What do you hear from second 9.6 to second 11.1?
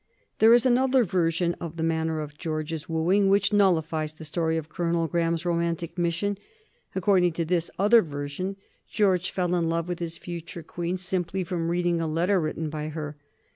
love with his future queen